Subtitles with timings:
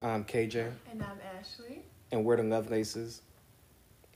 [0.00, 1.80] I'm KayJay, And I'm Ashlei.
[2.12, 3.20] and we're the Lovelaces.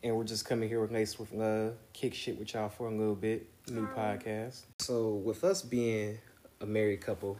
[0.05, 2.91] And we're just coming here with Laced with Love, kick shit with y'all for a
[2.91, 4.63] little bit, new podcast.
[4.81, 6.19] So, with us being
[6.61, 7.37] a married couple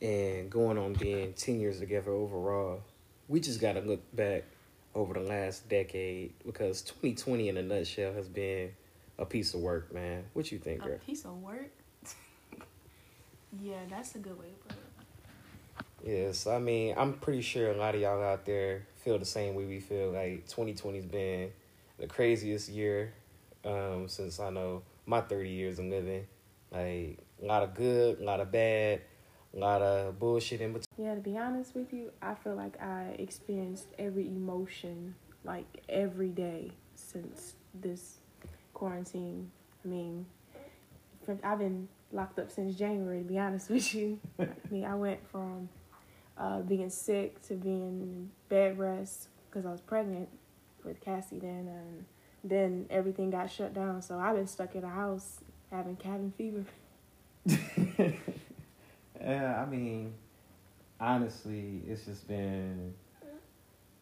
[0.00, 2.82] and going on being 10 years together overall,
[3.28, 4.44] we just got to look back
[4.94, 8.70] over the last decade because 2020 in a nutshell has been
[9.18, 10.24] a piece of work, man.
[10.34, 10.98] What you think, A girl?
[11.04, 11.70] piece of work.
[13.60, 14.81] yeah, that's a good way to put it.
[16.04, 19.54] Yes, I mean, I'm pretty sure a lot of y'all out there feel the same
[19.54, 20.10] way we feel.
[20.10, 21.50] Like 2020's been
[21.98, 23.12] the craziest year
[23.64, 26.26] um, since I know my 30 years of living.
[26.72, 29.02] Like a lot of good, a lot of bad,
[29.54, 31.06] a lot of bullshit in between.
[31.06, 36.28] Yeah, to be honest with you, I feel like I experienced every emotion like every
[36.28, 38.18] day since this
[38.74, 39.50] quarantine.
[39.84, 40.26] I mean,
[41.24, 43.18] from, I've been locked up since January.
[43.18, 45.68] To be honest with you, I mean, I went from
[46.42, 50.28] uh, being sick to being bed rest because I was pregnant
[50.84, 52.04] with Cassie then, and
[52.42, 54.02] then everything got shut down.
[54.02, 55.38] So I've been stuck in the house
[55.70, 56.64] having cabin fever.
[59.24, 60.14] Yeah, I mean,
[60.98, 62.92] honestly, it's just been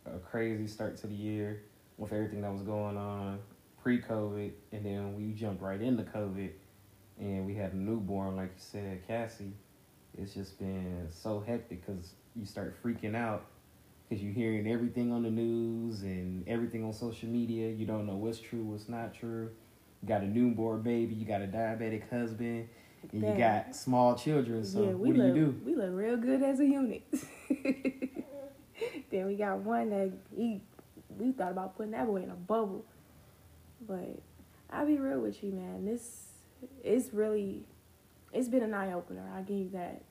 [0.06, 1.62] a crazy start to the year
[1.98, 3.38] with everything that was going on
[3.82, 6.50] pre-COVID, and then we jumped right into COVID,
[7.18, 9.52] and we had a newborn, like you said, Cassie.
[10.16, 13.44] It's just been so hectic because you start freaking out
[14.08, 17.70] because you're hearing everything on the news and everything on social media.
[17.70, 19.50] You don't know what's true, what's not true.
[20.02, 22.68] You got a newborn baby, you got a diabetic husband,
[23.12, 24.64] and you got small children.
[24.64, 25.60] So yeah, we what do look, you do?
[25.64, 27.02] We look real good as a unit.
[29.10, 30.62] then we got one that he
[31.18, 32.84] we thought about putting that boy in a bubble.
[33.86, 34.18] But
[34.70, 35.84] I'll be real with you, man.
[35.84, 36.24] This
[36.82, 37.64] it's really
[38.32, 39.30] it's been an eye opener.
[39.36, 40.02] I give you that.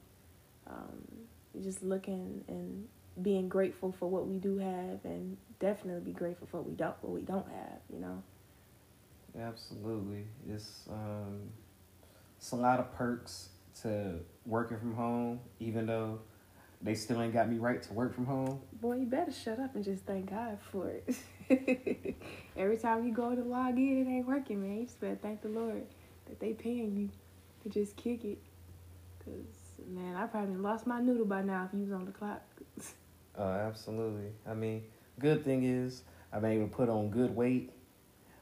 [0.67, 1.19] Um,
[1.61, 2.87] just looking and
[3.21, 6.95] being grateful for what we do have, and definitely be grateful for what we don't
[7.01, 7.79] what we don't have.
[7.91, 8.23] You know.
[9.39, 10.25] Absolutely.
[10.49, 11.49] It's um
[12.37, 13.49] it's a lot of perks
[13.81, 16.19] to working from home, even though
[16.81, 18.61] they still ain't got me right to work from home.
[18.81, 22.15] Boy, you better shut up and just thank God for it.
[22.57, 24.77] Every time you go to log in, it ain't working, man.
[24.77, 25.85] You just better thank the Lord
[26.27, 27.09] that they paying you
[27.63, 28.37] to just kick it.
[29.25, 32.41] Cause man, I probably lost my noodle by now if you was on the clock.
[33.37, 34.31] Uh absolutely.
[34.47, 34.83] I mean,
[35.19, 36.03] good thing is
[36.33, 37.71] I've been able to put on good weight.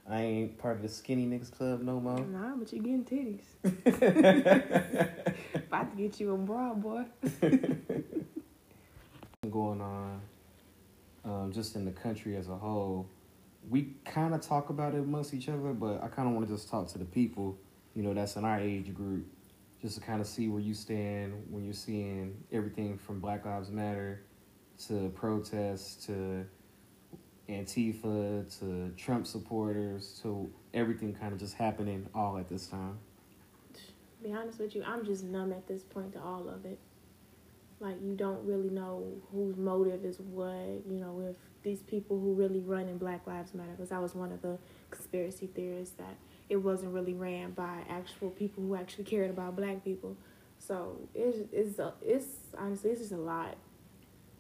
[0.10, 2.20] I ain't part of the skinny niggas club no more.
[2.20, 3.44] nah, but you're getting titties.
[5.68, 7.04] About to get you a bra, boy.
[9.52, 10.22] going on
[11.26, 13.10] um, just in the country as a whole.
[13.70, 16.54] We kind of talk about it amongst each other, but I kind of want to
[16.54, 17.58] just talk to the people,
[17.96, 19.26] you know, that's in our age group,
[19.88, 23.72] just to kind of see where you stand when you're seeing everything from Black Lives
[23.72, 24.22] Matter
[24.86, 26.46] to protests to
[27.48, 33.00] Antifa to Trump supporters to everything kind of just happening all at this time.
[34.22, 36.80] be honest with you, I'm just numb at this point to all of it.
[37.80, 40.84] Like you don't really know whose motive is what.
[40.86, 44.16] You know, if these people who really run in Black Lives Matter, because I was
[44.16, 44.58] one of the
[44.92, 46.18] conspiracy theorists that
[46.50, 50.16] it wasn't really ran by actual people who actually cared about Black people.
[50.60, 52.28] So it's it's a, it's
[52.58, 53.56] honestly it's just a lot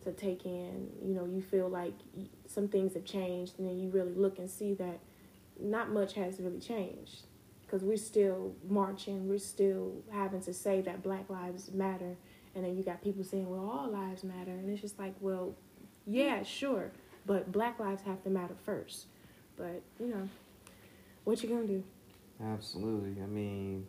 [0.03, 0.89] to take in.
[1.03, 1.93] You know, you feel like
[2.45, 4.99] some things have changed, and then you really look and see that
[5.59, 7.25] not much has really changed
[7.67, 12.15] because we're still marching, we're still having to say that Black Lives Matter,
[12.55, 15.53] and then you got people saying, well, all lives matter, and it's just like, well,
[16.05, 16.91] yeah, sure,
[17.25, 19.07] but Black lives have to matter first.
[19.57, 20.29] But you know,
[21.25, 21.83] what you gonna do?
[22.43, 23.21] Absolutely.
[23.21, 23.87] I mean,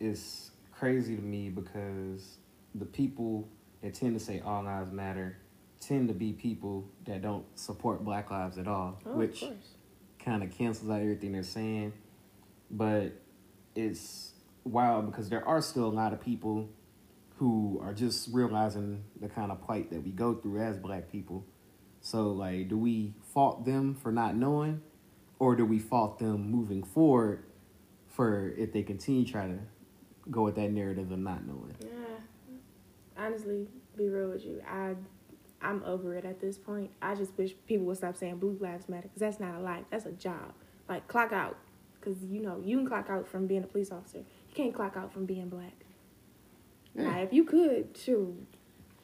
[0.00, 2.38] it's crazy to me because
[2.74, 3.48] the people
[3.82, 5.38] that tend to say all lives matter
[5.80, 9.44] tend to be people that don't support black lives at all, Oh, which
[10.18, 11.92] kind of cancels out everything they're saying.
[12.70, 13.12] But
[13.74, 14.32] it's
[14.64, 16.68] wild because there are still a lot of people
[17.36, 21.44] who are just realizing the kind of plight that we go through as black people.
[22.00, 24.80] So, like, do we fault them for not knowing,
[25.38, 27.44] or do we fault them moving forward
[28.16, 31.76] for if they continue trying to go with that narrative of not knowing?
[31.80, 34.94] Yeah, honestly, be real with you, I.
[35.62, 36.90] I'm over it at this point.
[37.00, 39.84] I just wish people would stop saying blue lives matter because that's not a life.
[39.90, 40.52] That's a job.
[40.86, 41.56] Like clock out,
[41.98, 44.18] because you know you can clock out from being a police officer.
[44.18, 45.72] You can't clock out from being black.
[46.94, 48.46] Now, if you could, shoot,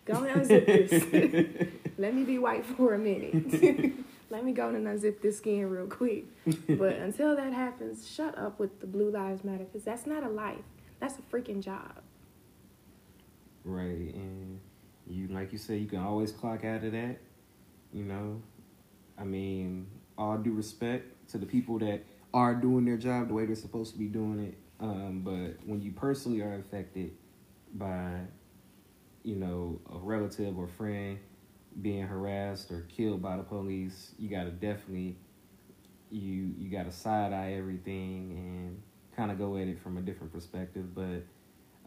[0.05, 1.69] go and unzip this.
[1.99, 3.95] Let me be white for a minute.
[4.33, 6.25] Let me go and unzip this skin real quick.
[6.67, 10.29] But until that happens, shut up with the blue lives matter because that's not a
[10.31, 10.65] life.
[11.01, 12.01] That's a freaking job.
[13.63, 14.59] Right, and
[15.07, 17.19] you like you said, you can always clock out of that.
[17.93, 18.41] You know,
[19.19, 19.87] I mean,
[20.17, 22.03] all due respect to the people that
[22.33, 24.55] are doing their job the way they're supposed to be doing it.
[24.81, 27.13] Um, but when you personally are affected
[27.75, 28.21] by,
[29.25, 31.19] you know, a relative or friend
[31.81, 35.17] being harassed or killed by the police, you gotta definitely
[36.11, 38.83] you you gotta side eye everything and
[39.17, 40.95] kind of go at it from a different perspective.
[40.95, 41.25] But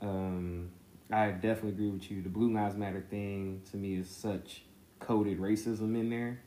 [0.02, 0.70] um,
[1.12, 2.22] I definitely agree with you.
[2.22, 4.64] The Blue Lives Matter thing to me is such
[5.00, 6.42] coded racism in there.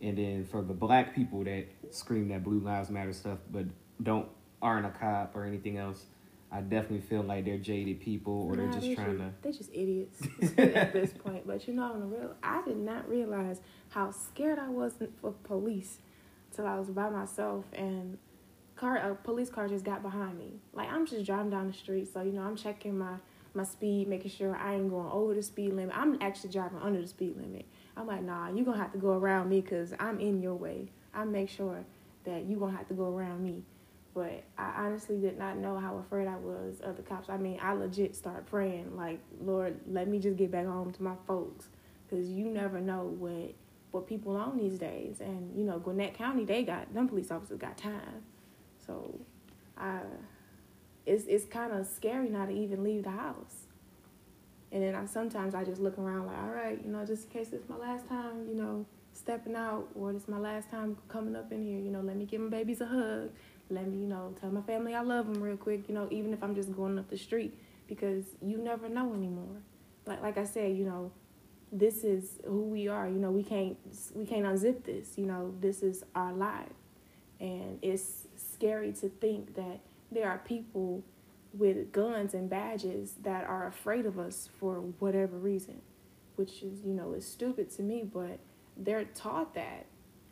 [0.00, 3.66] And then for the black people that scream that Blue Lives Matter stuff, but
[4.02, 4.28] don't
[4.62, 6.04] aren't a cop or anything else,
[6.52, 9.42] I definitely feel like they're jaded people or they're just they trying just, to.
[9.42, 10.20] They're just idiots
[10.58, 11.46] at this point.
[11.46, 13.60] But you know, on the real, I did not realize
[13.90, 15.98] how scared I was for police
[16.54, 18.18] till I was by myself and
[18.74, 20.54] car a police car just got behind me.
[20.72, 23.14] Like I'm just driving down the street, so you know I'm checking my
[23.54, 25.96] my speed, making sure I ain't going over the speed limit.
[25.96, 27.66] I'm actually driving under the speed limit.
[27.96, 30.88] I'm like, nah, you're gonna have to go around me because I'm in your way.
[31.12, 31.84] I make sure
[32.24, 33.64] that you gonna have to go around me.
[34.20, 37.30] But I honestly did not know how afraid I was of the cops.
[37.30, 41.02] I mean, I legit start praying, like, Lord, let me just get back home to
[41.02, 41.68] my folks,
[42.06, 43.54] because you never know what
[43.92, 45.22] what people on these days.
[45.22, 48.22] And you know, Gwinnett County, they got them police officers got time.
[48.86, 49.18] So,
[49.78, 50.00] I
[51.06, 53.68] it's it's kind of scary not to even leave the house.
[54.70, 57.30] And then I sometimes I just look around like, all right, you know, just in
[57.30, 58.84] case it's my last time, you know,
[59.14, 62.26] stepping out, or it's my last time coming up in here, you know, let me
[62.26, 63.30] give my babies a hug.
[63.70, 66.32] Let me, you know, tell my family I love them real quick, you know, even
[66.32, 67.56] if I'm just going up the street,
[67.86, 69.62] because you never know anymore.
[70.06, 71.12] Like like I said, you know,
[71.72, 73.08] this is who we are.
[73.08, 73.76] You know, we can't
[74.14, 75.16] we can't unzip this.
[75.16, 76.72] You know, this is our life,
[77.38, 79.80] and it's scary to think that
[80.10, 81.04] there are people
[81.52, 85.80] with guns and badges that are afraid of us for whatever reason,
[86.36, 88.02] which is you know is stupid to me.
[88.02, 88.38] But
[88.76, 89.86] they're taught that,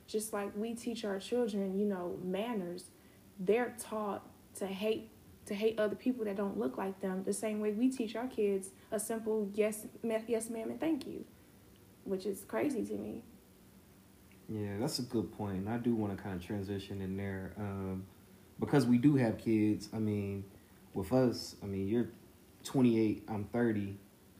[0.06, 2.86] just like we teach our children, you know, manners.
[3.38, 4.22] They're taught
[4.56, 5.10] to hate
[5.46, 8.26] to hate other people that don't look like them the same way we teach our
[8.26, 11.24] kids a simple yes ma- yes ma'am and thank you
[12.04, 13.22] which is crazy to me
[14.48, 15.56] Yeah, that's a good point.
[15.56, 18.04] And I do want to kind of transition in there um,
[18.60, 19.88] because we do have kids.
[19.94, 20.44] I mean,
[20.94, 22.08] with us, I mean, you're
[22.64, 23.96] 28, I'm 30.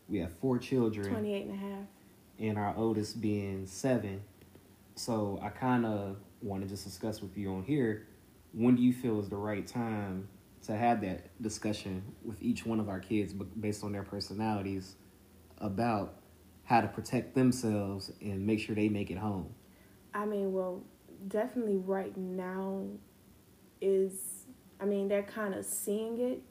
[0.09, 1.11] We have four children.
[1.11, 1.87] 28 and a half
[2.39, 4.23] and our oldest being seven.
[4.95, 8.07] So I kind of want to just discuss with you on here.
[8.53, 10.29] When do you feel is the right time
[10.67, 14.97] to have that discussion with each one of our kids, based on their personalities,
[15.59, 16.21] about
[16.65, 19.55] how to protect themselves and make sure they make it home?
[20.15, 20.83] i mean well
[21.29, 22.83] definitely right now
[23.81, 24.47] is
[24.81, 26.43] i mean they're kind of seeing it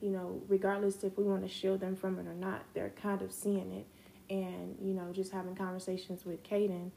[0.00, 3.22] you know regardless if we want to shield them from it or not they're kind
[3.22, 3.86] of seeing it
[4.34, 6.90] and you know just having conversations with Kaden,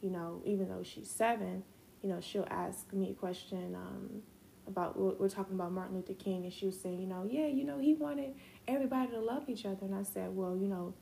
[0.00, 1.62] you know even though she's seven
[2.02, 4.22] you know she'll ask me a question um,
[4.66, 7.64] about we're, talking about Martin Luther King and she was saying you know yeah you
[7.64, 8.34] know he wanted
[8.68, 9.86] everybody to love each other.
[9.86, 10.94] And I said well you know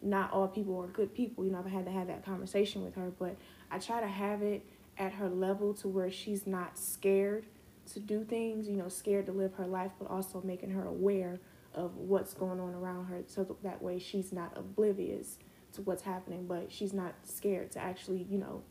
[0.00, 1.44] not all people are good people.
[1.44, 3.36] You know I've had to have that conversation with her but
[3.70, 4.64] I try to have it
[4.98, 7.46] at her level to where she's not scared
[7.92, 11.38] to do things, you know, scared to live her life, but also making her aware
[11.74, 15.38] of what's going on around her so that way she's not oblivious
[15.72, 18.62] to what's happening, but she's not scared to actually, you know,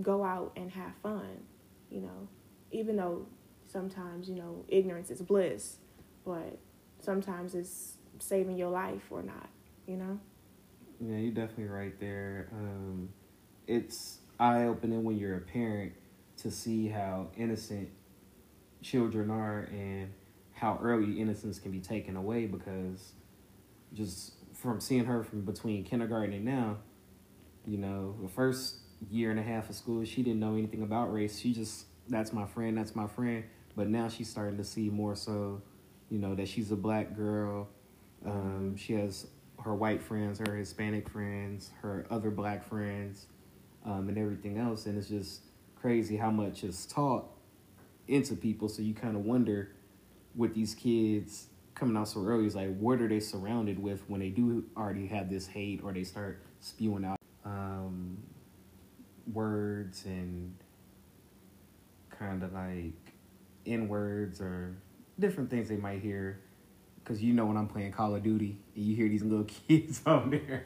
[0.00, 1.44] go out and have fun,
[1.90, 2.28] you know,
[2.70, 3.26] even though
[3.66, 5.76] sometimes, you know, ignorance is bliss,
[6.24, 6.58] but
[7.00, 9.48] sometimes it's saving your life or not,
[9.86, 10.18] you know?
[11.00, 12.48] Yeah, you're definitely right there.
[12.52, 13.08] Um,
[13.66, 15.92] it's eye opening when you're a parent
[16.38, 17.88] to see how innocent
[18.82, 20.12] children are and
[20.52, 23.12] how early innocence can be taken away because
[23.92, 26.76] just from seeing her from between kindergarten and now,
[27.66, 28.76] you know, the first
[29.10, 31.38] year and a half of school, she didn't know anything about race.
[31.38, 33.44] She just, that's my friend, that's my friend.
[33.74, 35.62] But now she's starting to see more so,
[36.10, 37.68] you know, that she's a black girl.
[38.24, 39.26] Um, she has
[39.64, 43.26] her white friends, her Hispanic friends, her other black friends,
[43.84, 44.86] um, and everything else.
[44.86, 45.42] And it's just
[45.76, 47.24] crazy how much is taught
[48.08, 48.68] into people.
[48.68, 49.70] So you kind of wonder
[50.34, 54.20] with these kids coming out so early, is like, what are they surrounded with when
[54.20, 57.16] they do already have this hate or they start spewing out
[59.30, 60.54] words and
[62.10, 62.92] kind of like
[63.66, 64.76] N words or
[65.18, 66.40] different things they might hear.
[67.02, 70.02] Because you know when I'm playing Call of Duty and you hear these little kids
[70.06, 70.64] on there.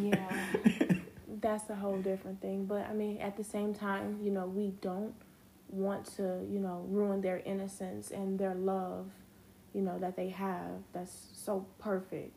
[0.00, 0.46] Yeah.
[1.40, 2.64] That's a whole different thing.
[2.66, 5.14] But I mean, at the same time, you know, we don't
[5.68, 9.10] want to, you know, ruin their innocence and their love,
[9.74, 10.70] you know, that they have.
[10.92, 12.36] That's so perfect,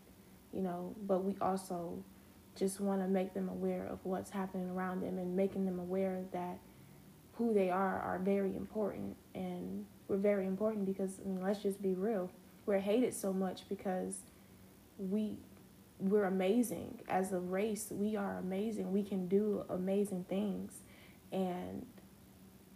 [0.52, 0.96] you know.
[1.06, 2.04] But we also
[2.56, 6.22] just want to make them aware of what's happening around them and making them aware
[6.32, 6.60] that
[7.34, 9.18] who they are are very important.
[9.34, 12.32] And we're very important because I mean, let's just be real.
[12.66, 14.20] We're hated so much because
[14.98, 15.38] we
[16.00, 17.02] we're amazing.
[17.08, 18.92] As a race we are amazing.
[18.92, 20.74] We can do amazing things.
[21.32, 21.86] And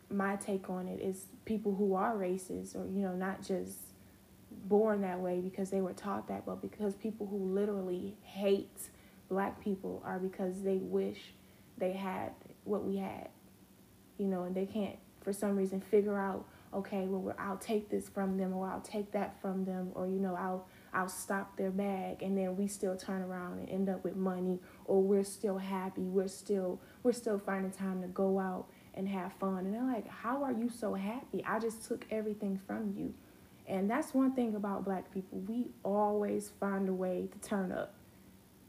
[0.10, 3.78] my take on it is people who are racist or you know not just
[4.66, 8.90] born that way because they were taught that but because people who literally hate
[9.30, 11.34] black people are because they wish
[11.78, 12.32] they had
[12.64, 13.30] what we had
[14.18, 18.10] you know and they can't for some reason figure out okay well i'll take this
[18.10, 21.72] from them or i'll take that from them or you know i'll i'll stop their
[21.72, 25.58] bag and then we still turn around and end up with money or we're still
[25.58, 28.68] happy we're still we're still finding time to go out
[29.00, 29.60] and have fun.
[29.66, 31.44] And they're like, How are you so happy?
[31.46, 33.14] I just took everything from you.
[33.68, 35.40] And that's one thing about black people.
[35.40, 37.94] We always find a way to turn up.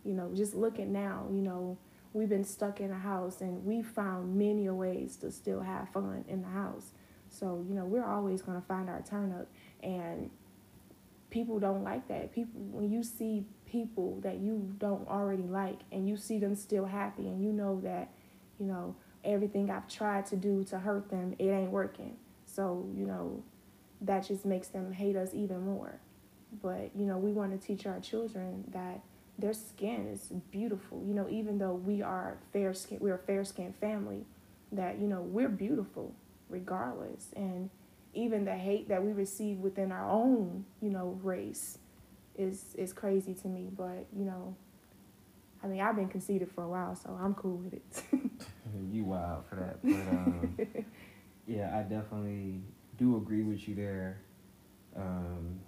[0.04, 1.76] You know, just look at now, you know,
[2.12, 6.24] we've been stuck in a house and we found many ways to still have fun
[6.28, 6.92] in the house.
[7.28, 9.48] So, you know, we're always going to find our turn up.
[9.82, 10.30] And
[11.30, 12.32] people don't like that.
[12.32, 16.86] People, when you see people that you don't already like and you see them still
[16.86, 18.10] happy and you know that,
[18.58, 22.16] you know, everything I've tried to do to hurt them, it ain't working.
[22.46, 23.42] So, you know,
[24.00, 26.00] that just makes them hate us even more.
[26.62, 29.00] But, you know, we want to teach our children that
[29.40, 31.02] their skin is beautiful.
[31.06, 34.24] You know, even though we are fair skin, we're a fair skinned family,
[34.72, 36.14] that, you know, we're beautiful
[36.48, 37.28] regardless.
[37.34, 37.70] And
[38.14, 41.78] even the hate that we receive within our own, you know, race
[42.36, 43.68] is is crazy to me.
[43.76, 44.56] But, you know,
[45.62, 48.02] I mean, I've been conceited for a while, so I'm cool with it.
[48.90, 50.58] you wild for that, but um,
[51.46, 52.60] yeah, I definitely
[52.98, 54.20] do agree with you there.
[54.96, 55.60] Um,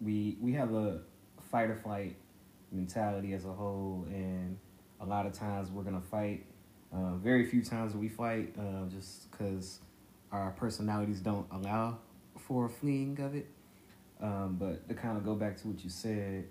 [0.00, 1.00] we we have a
[1.50, 2.16] fight or flight
[2.76, 4.58] mentality as a whole, and
[5.00, 6.46] a lot of times we're gonna fight.
[6.92, 9.80] Uh, very few times we fight, uh, just because
[10.32, 11.98] our personalities don't allow
[12.38, 13.48] for a fleeing of it.
[14.20, 16.46] Um, but to kind of go back to what you said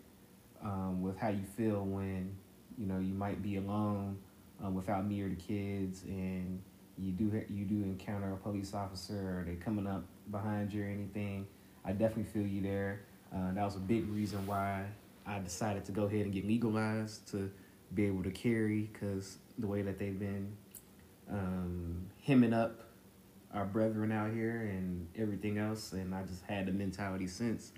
[0.64, 2.36] um, with how you feel when
[2.78, 4.18] you know you might be alone
[4.64, 6.62] um, without me or the kids, and
[6.98, 10.88] you do you do encounter a police officer or they coming up behind you or
[10.88, 11.48] anything.
[11.84, 13.02] I definitely feel you there.
[13.36, 14.86] Uh, that was a big reason why
[15.28, 17.52] I decided to go ahead and get legalized to
[17.94, 20.56] be able to carry because the way that they've been
[21.30, 22.82] um, hemming up
[23.54, 27.72] our brethren out here and everything else, and I just had the mentality since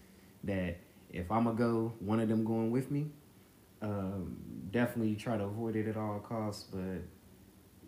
[0.43, 0.77] that
[1.11, 3.07] if I'm gonna go, one of them going with me,
[3.81, 4.37] um,
[4.71, 6.63] definitely try to avoid it at all costs.
[6.63, 7.01] But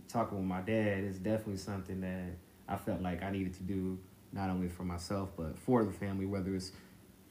[0.07, 2.35] talking with my dad is definitely something that
[2.67, 3.97] I felt like I needed to do,
[4.31, 6.71] not only for myself but for the family, whether it's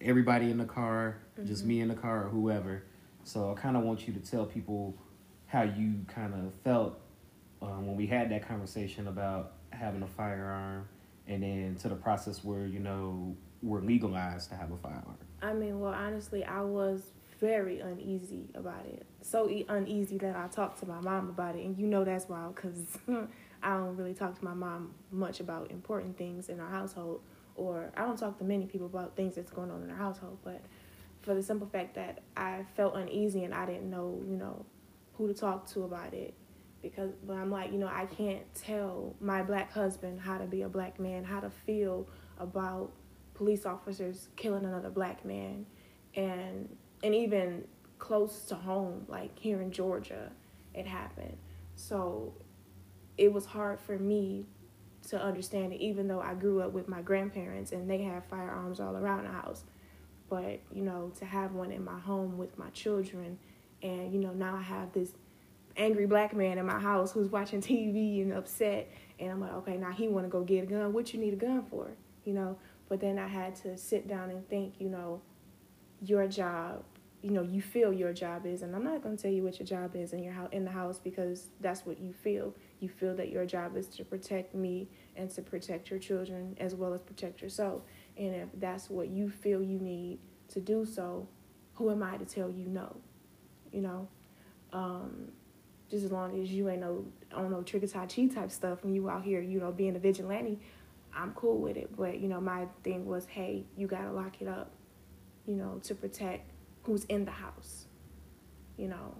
[0.00, 1.47] everybody in the car, mm-hmm.
[1.47, 2.85] just me in the car, or whoever.
[3.25, 4.97] So I kind of want you to tell people
[5.47, 7.00] how you kind of felt
[7.61, 10.88] um, when we had that conversation about having a firearm,
[11.26, 15.19] and then to the process where you know we're legalized to have a firearm.
[15.43, 17.02] I mean, well, honestly, I was
[17.40, 19.07] very uneasy about it.
[19.23, 22.47] So uneasy that I talked to my mom about it, and you know that's why,
[22.55, 22.99] because
[23.62, 27.21] I don't really talk to my mom much about important things in our household,
[27.59, 30.38] or I don't talk to many people about things that's going on in our household.
[30.45, 30.62] But
[31.23, 34.65] for the simple fact that I felt uneasy and I didn't know, you know,
[35.15, 36.35] who to talk to about it,
[36.81, 40.62] because but I'm like, you know, I can't tell my black husband how to be
[40.62, 42.93] a black man, how to feel about
[43.35, 45.67] police officers killing another black man,
[46.15, 46.69] and
[47.03, 47.65] and even
[47.99, 50.31] close to home, like here in Georgia,
[50.73, 51.37] it happened.
[51.75, 52.33] So
[53.17, 54.47] it was hard for me
[55.09, 58.81] to understand it, even though I grew up with my grandparents and they have firearms
[58.81, 59.65] all around the house.
[60.29, 63.38] But, you know, to have one in my home with my children,
[63.83, 65.12] and, you know, now I have this
[65.77, 69.77] angry black man in my house who's watching TV and upset, and I'm like, okay,
[69.77, 70.93] now he want to go get a gun.
[70.93, 71.88] What you need a gun for?
[72.25, 75.23] You know, but then I had to sit down and think, you know,
[76.03, 76.85] your job
[77.23, 79.59] you know you feel your job is and i'm not going to tell you what
[79.59, 82.88] your job is in your house in the house because that's what you feel you
[82.88, 86.92] feel that your job is to protect me and to protect your children as well
[86.92, 87.82] as protect yourself.
[88.16, 90.18] And if that's what you feel you need
[90.49, 91.28] to do so
[91.75, 92.97] who am i to tell you no?
[93.73, 94.08] You know?
[94.73, 95.32] Um,
[95.90, 97.04] just as long as you ain't no
[97.35, 99.97] I don't no trigger tai chi type stuff and you out here you know being
[99.97, 100.61] a vigilante
[101.14, 101.97] i'm cool with it.
[101.97, 104.73] But you know my thing was hey you gotta lock it up
[105.49, 106.50] you know, to protect
[106.82, 107.87] who's in the house,
[108.76, 109.14] you know.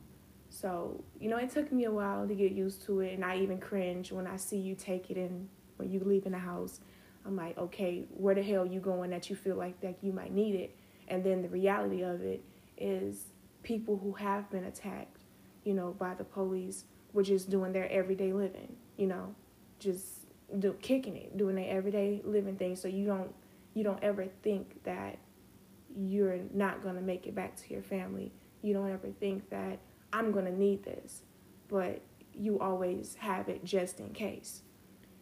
[0.60, 3.36] So, you know, it took me a while to get used to it, and I
[3.38, 6.80] even cringe when I see you take it in when you leave in the house.
[7.24, 10.32] I'm like, okay, where the hell you going that you feel like that you might
[10.32, 10.76] need it?
[11.06, 12.42] And then the reality of it
[12.76, 13.26] is
[13.62, 15.22] people who have been attacked,
[15.62, 19.36] you know, by the police were just doing their everyday living, you know,
[19.78, 20.26] just
[20.58, 22.74] do, kicking it, doing their everyday living thing.
[22.74, 23.32] So you don't
[23.74, 25.18] you don't ever think that
[25.96, 28.32] you're not gonna make it back to your family.
[28.62, 29.78] You don't ever think that
[30.12, 31.22] I'm gonna need this,
[31.68, 32.00] but
[32.32, 34.62] you always have it just in case.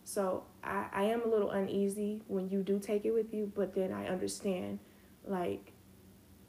[0.05, 3.75] So I, I am a little uneasy when you do take it with you, but
[3.75, 4.79] then I understand
[5.27, 5.73] like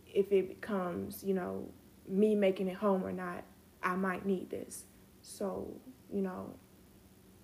[0.06, 1.68] if it becomes, you know,
[2.08, 3.44] me making it home or not,
[3.84, 4.84] I might need this.
[5.22, 5.68] So,
[6.12, 6.54] you know,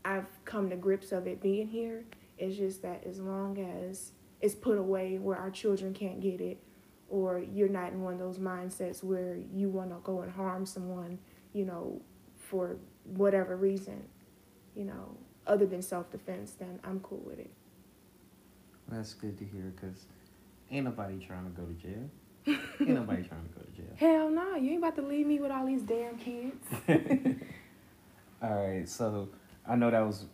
[0.06, 2.06] I've come to grips of it being here.
[2.38, 6.62] It's just that as long as it's put away where our children can't get it,
[7.14, 10.66] or you're not in one of those mindsets where you want to go and harm
[10.66, 11.20] someone,
[11.54, 12.02] you know,
[12.40, 14.04] for whatever reason,
[14.76, 15.16] you know,
[15.46, 17.52] other than self defense, then I'm cool with it.
[18.88, 20.08] That's good to hear because
[20.72, 22.10] ain't nobody trying to go to jail.
[22.80, 23.94] ain't nobody trying to go to jail.
[23.96, 26.66] Hell no, you ain't about to leave me with all these damn kids.
[28.42, 29.30] All right, so
[29.70, 30.26] I know that was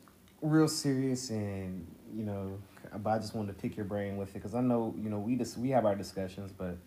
[0.42, 2.58] real serious, and you know,
[2.98, 5.20] but I just wanted to pick your brain with it because I know you know
[5.20, 6.78] we just we have our discussions, but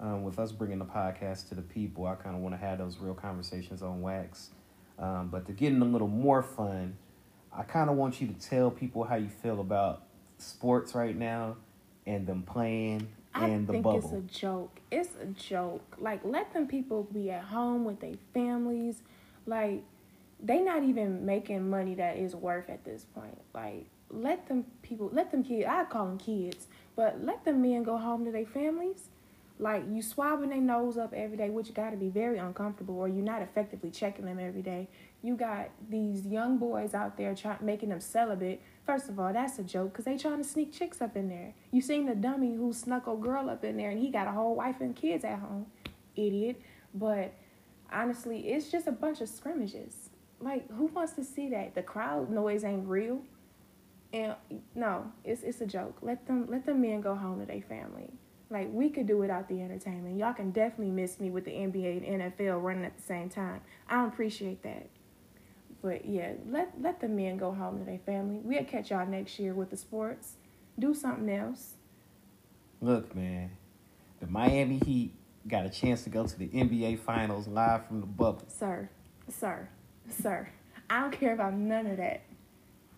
[0.00, 2.78] um, with us bringing the podcast to the people, I kind of want to have
[2.78, 4.50] those real conversations on wax.
[4.98, 6.96] Um, but to get in a little more fun,
[7.52, 10.02] I kind of want you to tell people how you feel about
[10.38, 11.56] sports right now
[12.06, 13.98] and them playing I and the think bubble.
[13.98, 14.80] it's a joke.
[14.90, 15.96] It's a joke.
[15.98, 19.02] Like let them people be at home with their families.
[19.46, 19.82] Like
[20.40, 23.38] they not even making money that is worth at this point.
[23.54, 25.66] Like let them people, let them kids.
[25.68, 29.08] I call them kids, but let them men go home to their families.
[29.60, 33.08] Like you swabbing their nose up every day, which got to be very uncomfortable, or
[33.08, 34.88] you're not effectively checking them every day.
[35.20, 38.62] You got these young boys out there trying making them celibate.
[38.86, 41.54] First of all, that's a joke because they trying to sneak chicks up in there.
[41.72, 44.30] You seen the dummy who snuck a girl up in there and he got a
[44.30, 45.66] whole wife and kids at home,
[46.14, 46.60] idiot.
[46.94, 47.34] But
[47.92, 50.10] honestly, it's just a bunch of scrimmages.
[50.40, 51.74] Like who wants to see that?
[51.74, 53.22] The crowd noise ain't real.
[54.12, 54.34] And
[54.74, 55.98] no, it's it's a joke.
[56.00, 58.10] Let them let the men go home to their family.
[58.50, 60.18] Like we could do without the entertainment.
[60.18, 63.60] Y'all can definitely miss me with the NBA and NFL running at the same time.
[63.88, 64.88] I don't appreciate that.
[65.82, 68.40] But yeah, let let the men go home to their family.
[68.42, 70.34] We'll catch y'all next year with the sports.
[70.78, 71.74] Do something else.
[72.80, 73.50] Look, man,
[74.20, 75.14] the Miami Heat
[75.46, 78.44] got a chance to go to the NBA Finals live from the bubble.
[78.48, 78.88] Sir,
[79.28, 79.68] sir,
[80.08, 80.48] sir.
[80.88, 82.22] I don't care about none of that.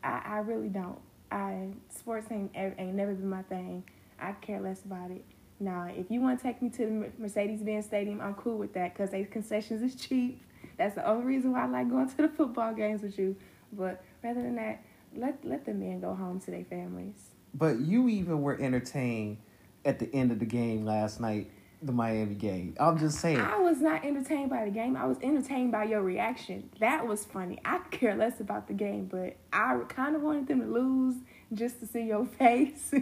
[0.02, 0.98] I, I really don't.
[1.30, 3.84] I sports ain't ain't never been my thing.
[4.18, 5.24] I care less about it.
[5.58, 8.94] Now, if you want to take me to the Mercedes-Benz Stadium, I'm cool with that
[8.94, 10.42] because they concessions is cheap.
[10.78, 13.36] That's the only reason why I like going to the football games with you.
[13.72, 14.82] But rather than that,
[15.14, 17.14] let let the men go home to their families.
[17.54, 19.38] But you even were entertained
[19.84, 21.50] at the end of the game last night,
[21.82, 22.74] the Miami game.
[22.78, 23.38] I'm just saying.
[23.40, 24.96] I was not entertained by the game.
[24.96, 26.68] I was entertained by your reaction.
[26.78, 27.58] That was funny.
[27.64, 31.16] I care less about the game, but I kind of wanted them to lose
[31.54, 32.92] just to see your face.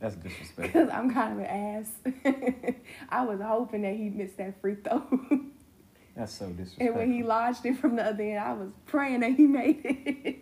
[0.00, 0.62] That's disrespectful.
[0.64, 2.74] Because I'm kind of an ass.
[3.08, 5.02] I was hoping that he missed that free throw.
[6.16, 6.86] That's so disrespectful.
[6.86, 9.80] and when he lodged it from the other end, I was praying that he made
[9.84, 10.38] it.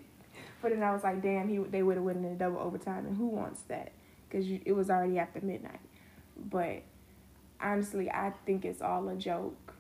[0.61, 3.07] but then I was like, damn, he they would have won in a double overtime,
[3.07, 3.93] and who wants that?
[4.29, 5.81] Because it was already after midnight.
[6.37, 6.83] But
[7.61, 9.75] honestly, I think it's all a joke.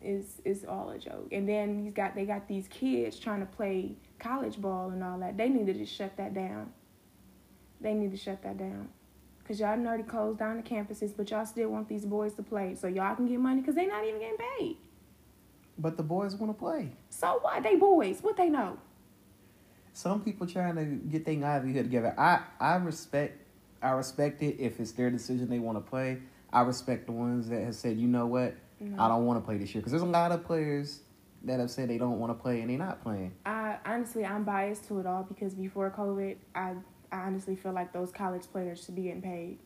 [0.00, 1.28] It's it's all a joke.
[1.32, 5.18] And then he's got they got these kids trying to play college ball and all
[5.20, 5.36] that.
[5.36, 6.72] They need to just shut that down.
[7.80, 8.88] They need to shut that down.
[9.46, 12.42] Cause y'all done already closed down the campuses, but y'all still want these boys to
[12.42, 13.60] play, so y'all can get money.
[13.60, 14.76] Cause they not even getting paid.
[15.78, 16.92] But the boys want to play.
[17.10, 17.62] So what?
[17.62, 18.20] They boys.
[18.22, 18.78] What they know?
[19.92, 22.14] Some people trying to get their livelihood together.
[22.18, 23.38] I I respect
[23.82, 26.20] I respect it if it's their decision they want to play.
[26.54, 29.02] I respect the ones that have said, you know what, No.
[29.02, 31.00] I don't want to play this year because there's a lot of players
[31.44, 33.32] that have said they don't want to play and they're not playing.
[33.44, 36.74] I honestly I'm biased to it all because before COVID, I
[37.12, 39.58] I honestly feel like those college players should be getting paid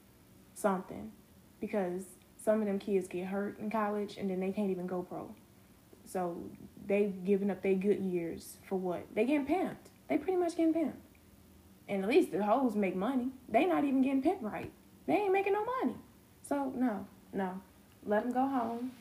[0.55, 1.13] something
[1.61, 2.05] because
[2.37, 5.35] some of them kids get hurt in college and then they can't even go pro.
[6.05, 6.37] So
[6.87, 9.07] they giving up their good years for what?
[9.15, 9.91] They getting pimped.
[10.09, 10.93] They pretty much getting pimped.
[11.89, 13.29] And at least the hoes make money.
[13.49, 14.71] They not even getting pimped right.
[15.07, 15.97] They ain't making no money.
[16.49, 17.61] So no, no.
[18.07, 18.93] Let them go home.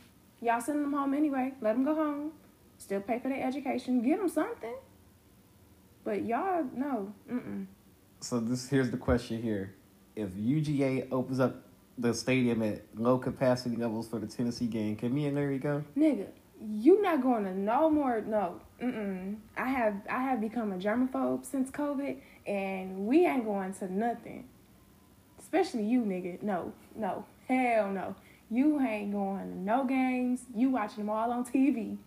[0.41, 1.53] Y'all sending them home anyway.
[1.61, 2.31] Let them go home.
[2.77, 4.03] Still pay for their education.
[4.03, 4.75] Give them something.
[6.03, 7.13] But y'all, no.
[7.31, 7.65] Mm-mm.
[8.19, 9.73] So this here's the question here:
[10.15, 11.63] If UGA opens up
[11.97, 15.83] the stadium at low capacity levels for the Tennessee game, can me and Larry go?
[15.97, 16.27] Nigga,
[16.61, 18.59] you not going to no more, no.
[18.81, 19.37] Mm-mm.
[19.57, 24.47] I have, I have become a germaphobe since COVID, and we ain't going to nothing.
[25.39, 26.41] Especially you, nigga.
[26.43, 27.25] No, no.
[27.47, 28.15] Hell no.
[28.49, 30.41] You ain't going to no games.
[30.55, 31.97] You watching them all on TV.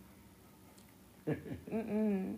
[1.27, 2.37] Mm-mm.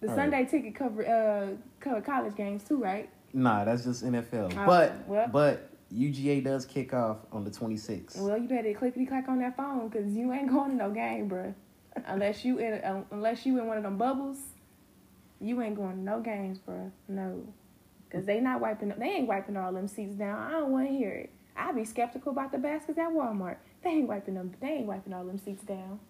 [0.00, 3.08] The All Sunday ticket cover uh cover college games too, right?
[3.32, 4.52] Nah, that's just NFL.
[4.56, 5.28] Oh, but well.
[5.28, 8.16] but UGA does kick off on the 26th.
[8.16, 11.30] Well, you better clickety clack on that phone because you ain't going to no game,
[11.30, 11.54] bruh.
[12.06, 14.38] unless you in uh, unless you in one of them bubbles,
[15.40, 16.90] you ain't going to no games, bruh.
[17.08, 17.46] No,
[18.08, 18.92] because they not wiping.
[18.98, 20.38] They ain't wiping all them seats down.
[20.38, 21.30] I don't want to hear it.
[21.56, 23.56] I be skeptical about the baskets at Walmart.
[23.82, 24.54] They ain't wiping them.
[24.60, 26.00] They ain't wiping all them seats down.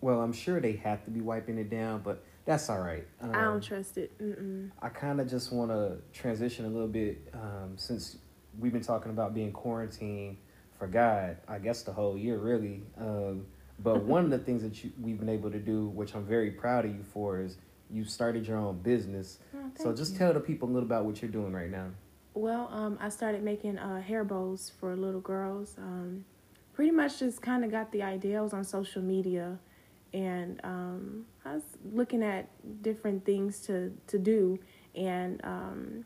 [0.00, 3.06] Well, I'm sure they have to be wiping it down, but that's all right.
[3.20, 4.16] Um, I don't trust it.
[4.22, 4.70] Mm-mm.
[4.80, 8.18] I kind of just want to transition a little bit um, since
[8.58, 10.36] we've been talking about being quarantined
[10.78, 12.82] for God, I guess the whole year really.
[12.96, 13.46] Um,
[13.80, 16.50] but one of the things that you, we've been able to do, which I'm very
[16.52, 17.56] proud of you for, is
[17.90, 19.38] you started your own business.
[19.54, 20.18] Oh, So just you.
[20.18, 21.88] tell the people a little about what you're doing right now.
[22.38, 25.74] Well, um, I started making uh, hair bows for little girls.
[25.76, 26.24] Um,
[26.72, 28.38] pretty much just kind of got the idea.
[28.38, 29.58] I was on social media,
[30.14, 32.48] and um, I was looking at
[32.80, 34.60] different things to to do.
[34.94, 36.04] And um,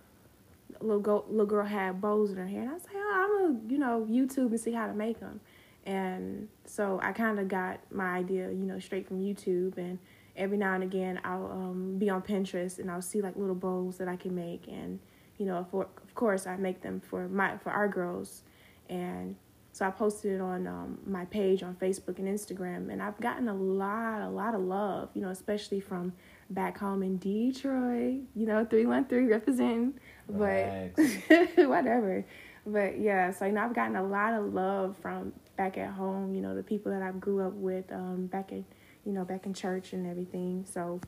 [0.80, 3.52] little go, little girl had bows in her hair, and I was like, oh, I'm
[3.52, 5.38] gonna you know YouTube and see how to make them.
[5.84, 9.76] And so I kind of got my idea, you know, straight from YouTube.
[9.76, 9.98] And
[10.34, 13.98] every now and again, I'll um, be on Pinterest and I'll see like little bows
[13.98, 14.98] that I can make and
[15.38, 18.42] you know, for of course I make them for my for our girls,
[18.88, 19.36] and
[19.72, 23.48] so I posted it on um, my page on Facebook and Instagram, and I've gotten
[23.48, 26.12] a lot, a lot of love, you know, especially from
[26.50, 29.94] back home in Detroit, you know, three one three representing,
[30.28, 30.92] but
[31.56, 32.24] whatever,
[32.66, 36.34] but yeah, so you know I've gotten a lot of love from back at home,
[36.34, 38.66] you know, the people that I grew up with, um, back in,
[39.06, 41.00] you know, back in church and everything, so.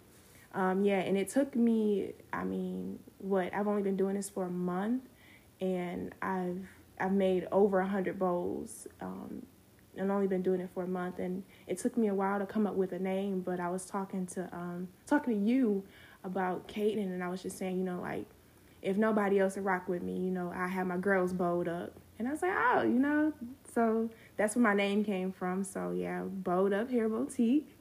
[0.55, 4.45] Um, yeah, and it took me, I mean, what, I've only been doing this for
[4.45, 5.03] a month
[5.61, 6.67] and I've
[6.99, 8.87] I've made over a hundred bowls.
[9.01, 9.43] Um,
[9.97, 12.47] and only been doing it for a month and it took me a while to
[12.47, 15.85] come up with a name, but I was talking to um talking to you
[16.25, 18.27] about Kaden and I was just saying, you know, like
[18.83, 21.93] if nobody else would rock with me, you know, I have my girls bowled up.
[22.19, 23.33] And I was like, oh, you know,
[23.75, 25.65] so that's where my name came from.
[25.65, 27.77] So yeah, bowled up hair boutique.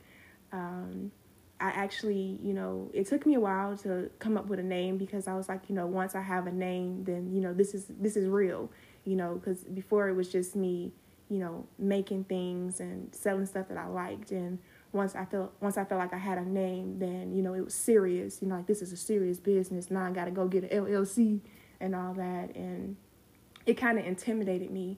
[0.52, 1.12] Um,
[1.60, 4.98] I actually, you know, it took me a while to come up with a name
[4.98, 7.74] because I was like, you know, once I have a name, then you know, this
[7.74, 8.70] is this is real,
[9.06, 10.92] you know, because before it was just me,
[11.30, 14.60] you know, making things and selling stuff that I liked, and
[14.92, 17.64] once I felt once I felt like I had a name, then you know, it
[17.64, 19.90] was serious, you know, like this is a serious business.
[19.90, 21.40] Now I got to go get an LLC
[21.80, 22.98] and all that, and
[23.66, 24.98] it kind of intimidated me,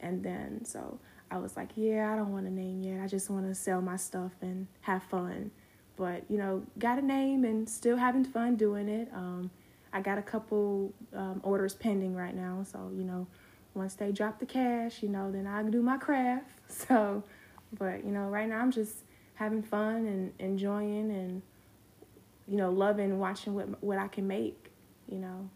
[0.00, 0.98] and then so
[1.30, 3.00] I was like, yeah, I don't want a name yet.
[3.00, 5.52] I just want to sell my stuff and have fun
[6.00, 9.08] but you know got a name and still having fun doing it.
[9.14, 9.50] Um,
[9.92, 12.64] i got a couple um, orders pending right now.
[12.72, 13.26] So you know
[13.74, 16.58] once they drop the cash you know then i can do my craft.
[16.68, 17.22] So
[17.78, 18.96] but you know right now i'm just
[19.34, 21.42] having fun and enjoying and
[22.48, 24.72] you know loving watching what what i can make
[25.08, 25.48] you know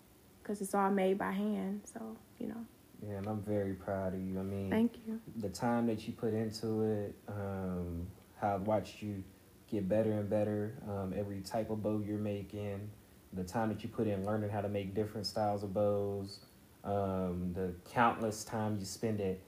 [0.45, 1.81] because it's all made by hand.
[1.93, 2.01] So
[2.39, 2.65] you know.
[3.07, 4.39] Yeah, and I'm very proud of you.
[4.39, 5.21] I mean, thank you.
[5.37, 8.07] the time that you put into it, um,
[8.41, 9.23] how I've watched you
[9.70, 10.74] get better and better.
[10.88, 12.90] Um, every type of bow you're making,
[13.33, 16.40] the time that you put in learning how to make different styles of bows,
[16.85, 19.38] um, the countless time you spend at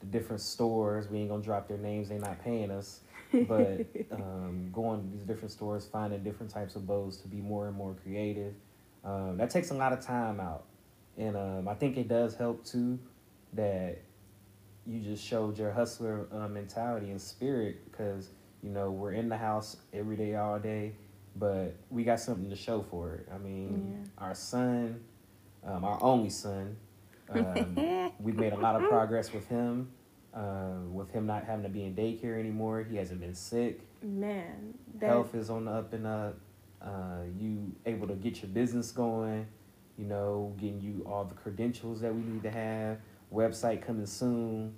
[0.00, 1.08] the different stores.
[1.08, 3.00] We ain't gonna drop their names; they're not paying us.
[3.32, 7.66] But um, going to these different stores, finding different types of bows to be more
[7.66, 8.54] and more creative.
[9.04, 10.64] Um, that takes a lot of time out,
[11.16, 12.98] and um, I think it does help too
[13.52, 13.98] that
[14.86, 18.30] you just showed your hustler uh, mentality and spirit because
[18.62, 20.92] you know we're in the house every day all day
[21.38, 23.28] but we got something to show for it.
[23.32, 25.00] I mean our son
[25.64, 26.76] um, our only son
[27.30, 29.90] um, we've made a lot of progress with him
[30.34, 32.86] uh, with him not having to be in daycare anymore.
[32.88, 33.80] He hasn't been sick.
[34.02, 36.38] Man that health is on the up and up.
[36.80, 39.46] Uh, you able to get your business going
[39.98, 42.98] you know getting you all the credentials that we need to have.
[43.32, 44.74] Website coming soon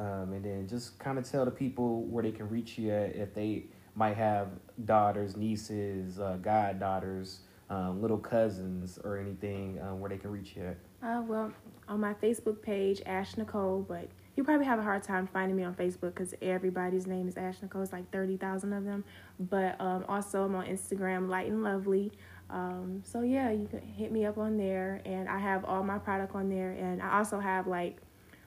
[0.00, 3.14] um, and then just kind of tell the people where they can reach you at
[3.14, 4.48] if they might have
[4.84, 10.64] daughters nieces uh, goddaughters um, little cousins or anything um, where they can reach you
[10.64, 11.52] at Uh, well,
[11.88, 15.64] on my Facebook page, Ash Nicole, but you probably have a hard time finding me
[15.64, 17.82] on Facebook because everybody's name is Ash Nicole.
[17.82, 19.04] It's like 30,000 of them.
[19.38, 22.12] But um, also, I'm on Instagram, Light and Lovely.
[22.48, 25.02] Um, so, yeah, you can hit me up on there.
[25.04, 26.70] And I have all my product on there.
[26.72, 27.98] And I also have like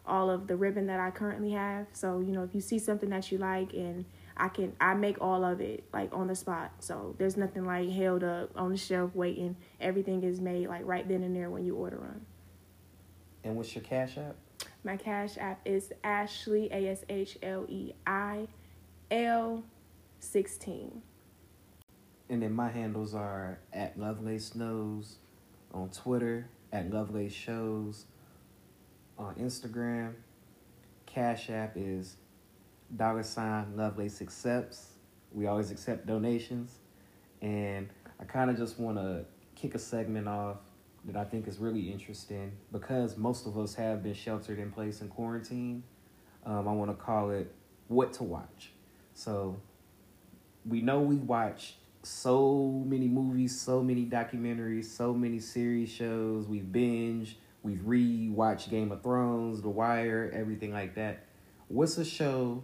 [0.06, 1.88] all of the ribbon that I currently have.
[1.94, 5.22] So, you know, if you see something that you like and I can I make
[5.22, 6.72] all of it like on the spot.
[6.80, 9.56] So there's nothing like held up on the shelf waiting.
[9.80, 12.26] Everything is made like right then and there when you order them.
[13.44, 14.36] and what's your cash app
[14.84, 18.48] My cash app is Ashlei A S H L E I
[19.12, 19.63] L
[20.20, 21.02] 16.
[22.30, 25.18] And then my handles are at Lovelace Knows
[25.74, 28.06] on Twitter, at Lovelace Shows
[29.23, 30.13] on Instagram.
[31.05, 32.17] Cash App is
[32.95, 34.91] dollar sign Lovelace Accepts.
[35.31, 36.75] We always accept donations.
[37.41, 40.57] And I kind of just want to kick a segment off
[41.05, 45.01] that I think is really interesting because most of us have been sheltered in place
[45.01, 45.83] in quarantine.
[46.45, 47.53] Um, I want to call it
[47.88, 48.71] What to Watch.
[49.13, 49.57] So
[50.65, 56.47] we know we watched so many movies, so many documentaries, so many series shows.
[56.47, 61.23] We've binged, we've re-watched Game of Thrones, The Wire, everything like that.
[61.69, 62.63] What's a show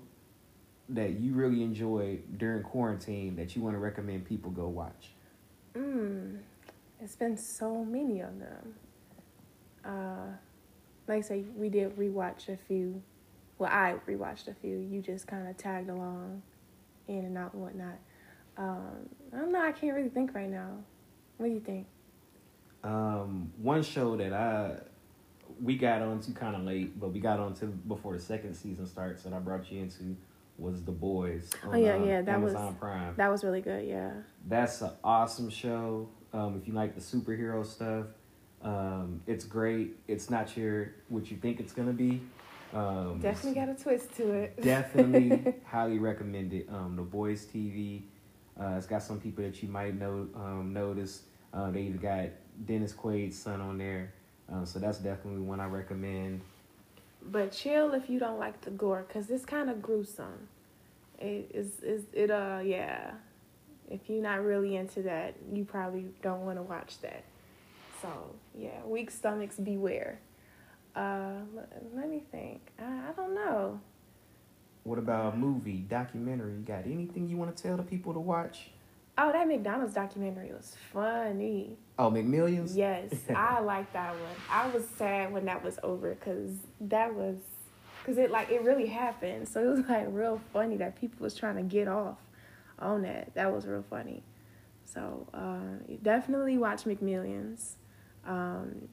[0.89, 5.11] that you really enjoyed during quarantine that you want to recommend people go watch?
[5.75, 6.39] Mm,
[7.01, 8.75] it's been so many of them.
[9.85, 10.33] Uh,
[11.07, 13.01] like I say, we did rewatch a few.
[13.57, 14.77] Well, I rewatched a few.
[14.77, 16.41] You just kind of tagged along,
[17.07, 17.97] in and out and whatnot.
[18.57, 19.61] Um, I don't know.
[19.61, 20.77] I can't really think right now.
[21.37, 21.87] What do you think?
[22.83, 24.77] Um, one show that I
[25.61, 29.25] we got onto kind of late, but we got onto before the second season starts,
[29.25, 30.15] and I brought you into
[30.57, 31.49] was The Boys.
[31.65, 33.13] Oh, yeah, um, yeah, that Amazon was- Prime.
[33.15, 33.87] That was really good.
[33.87, 34.11] Yeah.
[34.47, 36.09] That's an awesome show.
[36.33, 38.07] Um, if you like the superhero stuff,
[38.61, 39.97] um, it's great.
[40.07, 42.21] It's not your what you think it's gonna be.
[42.73, 44.61] Um, Definitely got a twist to it.
[44.61, 46.67] definitely highly recommend it.
[46.69, 48.03] Um, the Boys TV.
[48.59, 51.23] Uh, it's got some people that you might know um, notice.
[51.53, 52.25] Uh, they even got
[52.65, 54.13] Dennis Quaid's son on there,
[54.51, 56.41] um, so that's definitely one I recommend.
[57.21, 60.47] But chill if you don't like the gore, cause it's kind of gruesome.
[61.17, 63.11] It is is it uh yeah.
[63.89, 67.23] If you're not really into that, you probably don't want to watch that.
[68.01, 68.07] So
[68.57, 70.19] yeah, weak stomachs beware.
[70.95, 71.31] Uh,
[71.95, 72.61] let, me think.
[72.79, 73.79] I, I don't know.
[74.83, 76.53] What about a movie, documentary?
[76.53, 78.71] You got anything you want to tell the people to watch?
[79.17, 81.77] Oh, that McDonald's documentary was funny.
[81.99, 82.77] Oh, McMillions.
[82.77, 84.35] Yes, I like that one.
[84.49, 87.35] I was sad when that was over because that was
[88.01, 89.49] because it like it really happened.
[89.49, 92.17] So it was like real funny that people was trying to get off
[92.79, 93.33] on that.
[93.33, 94.23] That was real funny.
[94.85, 97.73] So uh, definitely watch McMillions.
[98.25, 98.87] Um,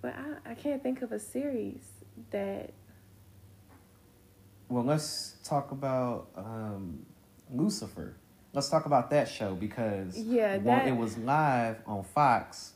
[0.00, 1.82] but I, I can't think of a series
[2.30, 2.72] that
[4.68, 7.04] Well, let's talk about um,
[7.52, 8.14] Lucifer.
[8.56, 12.72] Let's talk about that show because Yeah, when that- it was live on Fox,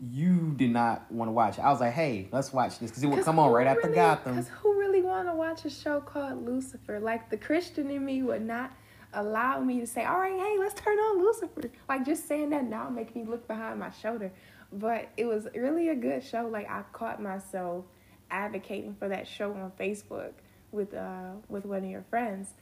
[0.00, 1.62] you did not want to watch it.
[1.62, 3.88] I was like, "Hey, let's watch this" because it would 'Cause come on right after
[3.88, 4.36] really- Gotham.
[4.36, 7.00] Cause who really want to watch a show called Lucifer?
[7.00, 8.70] Like the Christian in me would not
[9.12, 12.62] allow me to say, "All right, hey, let's turn on Lucifer." Like just saying that
[12.66, 14.30] now make me look behind my shoulder.
[14.72, 16.46] But it was really a good show.
[16.46, 17.84] Like I caught myself
[18.30, 20.34] advocating for that show on Facebook
[20.70, 22.54] with uh with one of your friends.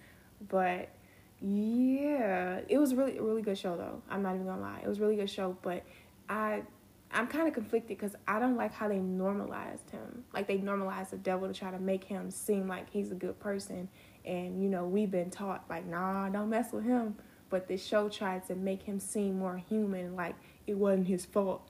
[0.48, 0.88] But
[1.40, 4.02] yeah, it was really a really good show though.
[4.10, 5.56] I'm not even gonna lie, it was really good show.
[5.62, 5.84] But
[6.28, 6.62] I
[7.10, 10.24] I'm kind of conflicted because I don't like how they normalized him.
[10.34, 13.38] Like they normalized the devil to try to make him seem like he's a good
[13.40, 13.88] person.
[14.24, 17.16] And you know we've been taught like nah, don't mess with him.
[17.50, 20.34] But this show tried to make him seem more human, like
[20.66, 21.66] it wasn't his fault.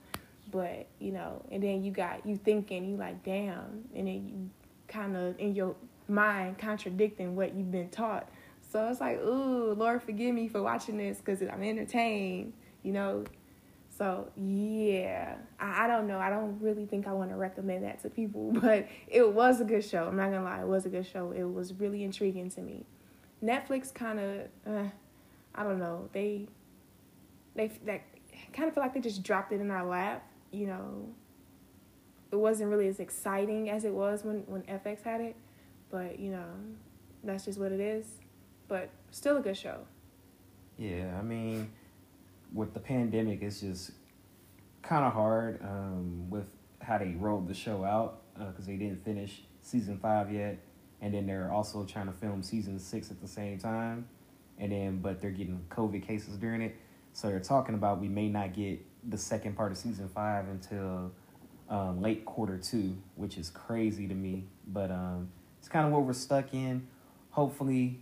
[0.51, 4.49] But you know, and then you got you thinking you like damn, and then you
[4.87, 5.75] kind of in your
[6.07, 8.27] mind contradicting what you've been taught.
[8.71, 12.53] So it's like, ooh, Lord, forgive me for watching this because I'm entertained,
[12.83, 13.23] you know.
[13.97, 16.19] So yeah, I, I don't know.
[16.19, 19.65] I don't really think I want to recommend that to people, but it was a
[19.65, 20.05] good show.
[20.05, 21.31] I'm not gonna lie, it was a good show.
[21.31, 22.85] It was really intriguing to me.
[23.43, 24.89] Netflix kind of, uh,
[25.55, 26.07] I don't know.
[26.13, 26.47] They,
[27.55, 28.01] they that
[28.53, 30.23] kind of feel like they just dropped it in our lap.
[30.51, 31.09] You know,
[32.31, 35.35] it wasn't really as exciting as it was when when FX had it,
[35.89, 36.51] but you know,
[37.23, 38.05] that's just what it is.
[38.69, 39.79] But still a good show.
[40.77, 41.71] Yeah, I mean,
[42.53, 43.91] with the pandemic, it's just
[44.81, 46.45] kind of hard um, with
[46.81, 50.59] how they rolled the show out because they didn't finish season five yet,
[51.01, 54.07] and then they're also trying to film season six at the same time,
[54.57, 56.77] and then but they're getting COVID cases during it,
[57.11, 58.79] so they're talking about we may not get
[59.09, 61.11] the second part of season five until
[61.69, 66.03] um, late quarter two, which is crazy to me, but um, it's kind of what
[66.03, 66.87] we're stuck in.
[67.31, 67.99] Hopefully,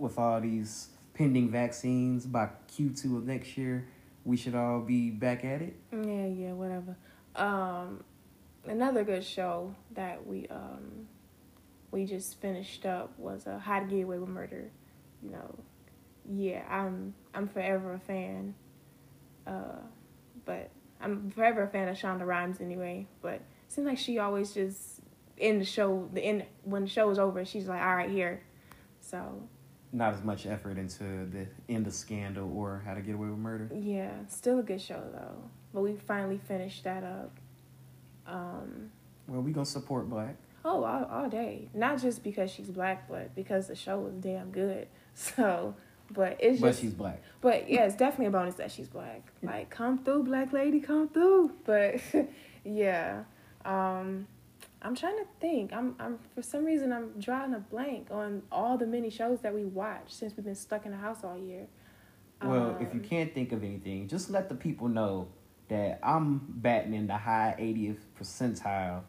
[0.00, 3.86] with all these pending vaccines by Q2 of next year,
[4.24, 5.76] we should all be back at it.
[5.92, 6.96] Yeah, yeah, whatever.
[7.36, 8.02] Um,
[8.66, 11.06] another good show that we um
[11.90, 14.70] we just finished up was uh, How to Get Away with Murder.
[15.22, 15.58] You know,
[16.30, 18.54] yeah, I'm I'm forever a fan.
[19.46, 19.80] Uh,
[20.44, 23.06] but I'm forever a fan of Shonda Rhimes anyway.
[23.22, 25.00] But it seems like she always just
[25.36, 28.42] in the show the end when the show is over, she's like, all right, here.
[29.00, 29.42] So
[29.92, 33.38] not as much effort into the end of Scandal or How to Get Away with
[33.38, 33.70] Murder.
[33.74, 35.42] Yeah, still a good show though.
[35.74, 37.32] But we finally finished that up.
[38.26, 38.90] Um,
[39.26, 40.36] Well, we gonna support Black.
[40.64, 41.68] oh, all, all day.
[41.74, 44.86] Not just because she's black, but because the show was damn good.
[45.14, 45.74] So,
[46.12, 46.80] but it's But just.
[46.80, 47.20] she's black.
[47.40, 49.22] But yeah, it's definitely a bonus that she's black.
[49.42, 51.50] Like, come through, black lady, come through.
[51.64, 51.96] But
[52.64, 53.24] yeah,
[53.64, 54.26] um,
[54.82, 55.72] I'm trying to think.
[55.72, 59.54] I'm, I'm for some reason I'm drawing a blank on all the many shows that
[59.54, 61.66] we watched since we've been stuck in the house all year.
[62.42, 65.28] Well, if you Um, can't think of anything, just let the people know
[65.68, 69.02] that I'm batting in the high 80th percentile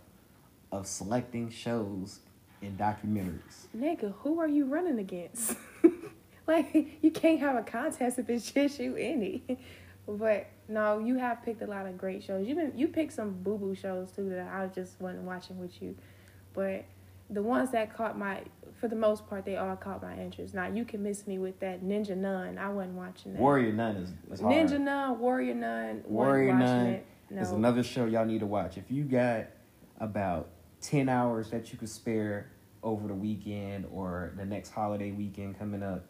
[0.71, 2.19] of selecting shows
[2.61, 3.67] and documentaries.
[3.75, 5.55] nigga, who are you running against?
[6.47, 9.57] like, you can't have a contest if it's just you in it.
[10.07, 12.47] But no, you have picked a lot of great shows.
[12.47, 15.81] You've been you picked some boo boo shows too that I just wasn't watching with
[15.81, 15.95] you,
[16.53, 16.85] but
[17.31, 18.41] the ones that caught my,
[18.79, 20.53] for the most part, they all caught my interest.
[20.53, 22.57] Now you can miss me with that Ninja Nun.
[22.57, 23.41] I wasn't watching that.
[23.41, 24.53] Warrior Nun is, is hard.
[24.53, 26.99] Ninja Nun, Warrior Nun, Warrior Nun.
[27.29, 27.41] No.
[27.41, 28.77] It's another show y'all need to watch.
[28.77, 29.47] If you got
[30.01, 30.49] about
[30.81, 32.51] 10 hours that you could spare
[32.83, 36.05] over the weekend or the next holiday weekend coming up,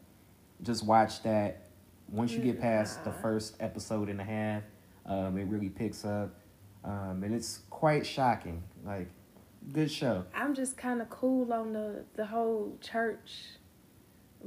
[0.63, 1.67] just watch that.
[2.11, 4.63] Once you get past the first episode and a half,
[5.05, 6.35] um, it really picks up.
[6.83, 8.63] Um, and it's quite shocking.
[8.85, 9.07] Like,
[9.71, 10.25] good show.
[10.35, 13.45] I'm just kind of cool on the the whole church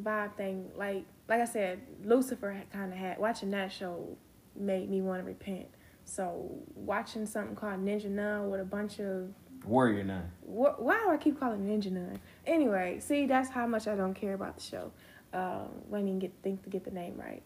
[0.01, 0.71] vibe thing.
[0.77, 4.17] Like like I said, Lucifer kind of had watching that show
[4.57, 5.67] made me want to repent.
[6.05, 9.31] So watching something called Ninja Nun with a bunch of
[9.65, 10.31] Warrior Nun.
[10.43, 12.19] wh- why do I keep calling it Ninja Nun?
[12.47, 14.93] Anyway, see that's how much I don't care about the show.
[15.33, 17.43] Um, when I didn't get think to get the name right,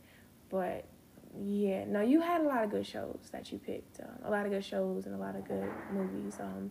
[0.50, 0.84] but
[1.38, 4.00] yeah, no, you had a lot of good shows that you picked.
[4.00, 6.36] Um, a lot of good shows and a lot of good movies.
[6.40, 6.70] Um,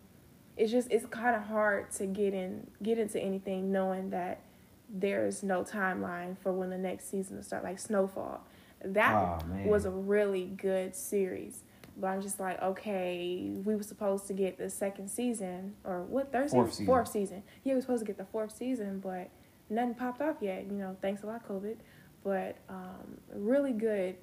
[0.55, 4.41] it's just it's kind of hard to get in get into anything knowing that
[4.89, 7.63] there's no timeline for when the next season will start.
[7.63, 8.41] Like Snowfall,
[8.83, 9.67] that man.
[9.67, 11.63] was a really good series.
[11.99, 16.31] But I'm just like, okay, we were supposed to get the second season or what
[16.31, 16.71] third Fourth season?
[16.71, 16.85] season.
[16.85, 17.43] Fourth season.
[17.63, 19.29] Yeah, we were supposed to get the fourth season, but
[19.67, 20.65] nothing popped off yet.
[20.69, 21.77] You know, thanks a lot, COVID.
[22.23, 24.15] But um, really good,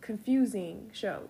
[0.00, 1.22] confusing show.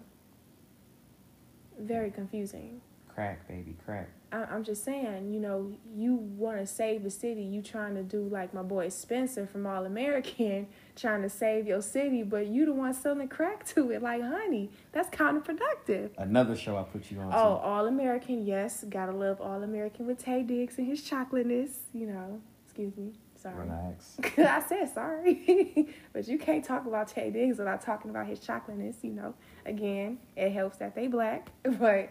[1.78, 2.80] Very confusing.
[3.08, 4.08] Crack, baby, crack.
[4.32, 7.42] I, I'm just saying, you know, you want to save the city.
[7.42, 11.80] You trying to do like my boy Spencer from All American, trying to save your
[11.80, 14.02] city, but you the one selling crack to it.
[14.02, 16.10] Like, honey, that's counterproductive.
[16.18, 17.38] Another show I put you on Oh, to.
[17.38, 21.70] All American, yes, gotta love All American with Taye Diggs and his chocolateness.
[21.94, 23.66] You know, excuse me, sorry.
[23.68, 24.16] Relax.
[24.38, 28.96] I said sorry, but you can't talk about Taye Diggs without talking about his chocolateness.
[29.02, 32.10] You know, again, it helps that they black, but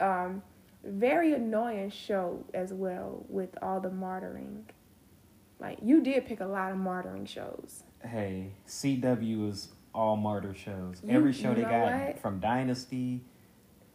[0.00, 0.42] um,
[0.84, 4.62] very annoying show as well with all the martyring.
[5.58, 7.82] Like you did pick a lot of martyring shows.
[8.04, 11.00] Hey, CW is all martyr shows.
[11.02, 12.18] You- Every show they got what?
[12.20, 13.22] from Dynasty,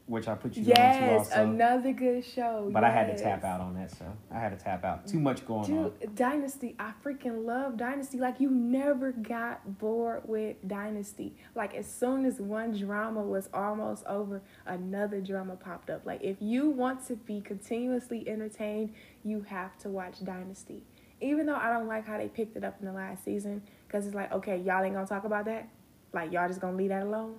[0.08, 0.98] which I put you on Yes,
[1.30, 1.50] to also.
[1.52, 2.70] another good show.
[2.74, 4.12] but I had to tap out on that show.
[4.30, 5.08] I had to tap out.
[5.08, 5.94] Too much going on.
[6.16, 8.18] Dynasty, I freaking love Dynasty.
[8.20, 11.36] Like you never got bored with Dynasty.
[11.56, 16.06] Like as soon as one drama was almost over, another drama popped up.
[16.06, 20.84] Like if you want to be continuously entertained, you have to watch Dynasty.
[21.22, 24.08] Even though I don't like how they picked it up in the last season, because
[24.08, 25.70] it's like, okay, y'all ain't gonna talk about that.
[26.12, 27.36] Like y'all just gonna leave that alone.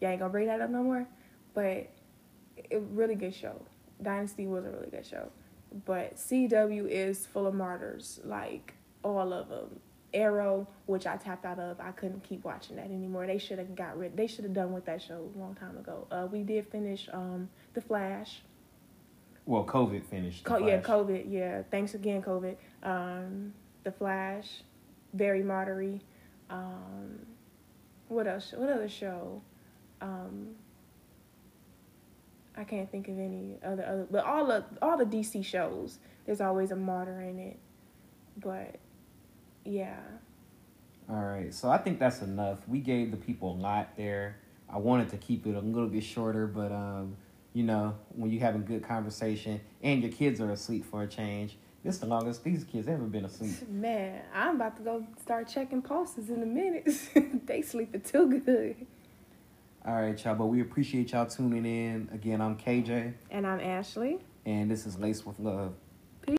[0.00, 1.06] Y'all ain't gonna bring that up no more.
[1.54, 1.88] But
[2.56, 3.60] it really good show.
[4.02, 5.30] Dynasty was a really good show.
[5.84, 9.80] But CW is full of martyrs, like all of them.
[10.14, 13.26] Arrow, which I tapped out of, I couldn't keep watching that anymore.
[13.26, 14.16] They should have got rid.
[14.16, 16.06] They should have done with that show a long time ago.
[16.10, 18.40] Uh, we did finish um, the Flash.
[19.44, 20.44] Well, COVID finished.
[20.44, 21.30] the Co- yeah, COVID.
[21.30, 22.56] Yeah, thanks again, COVID.
[22.82, 23.52] Um,
[23.84, 24.62] the Flash,
[25.12, 26.00] very martyry.
[26.48, 27.18] Um,
[28.08, 28.54] what else?
[28.56, 29.42] What other show?
[30.00, 30.48] Um,
[32.58, 36.40] I can't think of any other other, but all the all the DC shows, there's
[36.40, 37.58] always a martyr in it.
[38.36, 38.76] But
[39.64, 40.00] yeah,
[41.08, 42.58] All right, so I think that's enough.
[42.66, 44.38] We gave the people a lot there.
[44.68, 47.16] I wanted to keep it a little bit shorter, but um,
[47.54, 51.06] you know, when you having a good conversation and your kids are asleep for a
[51.06, 53.68] change, this is the longest these kids ever been asleep.
[53.68, 56.88] man, I'm about to go start checking pulses in a minute.
[57.46, 58.86] they sleeping too good.
[59.88, 62.10] All right, y'all, but we appreciate y'all tuning in.
[62.12, 64.20] Again, I'm KayJay, And I'm Ashlei.
[64.44, 65.72] and this is Laced with Love.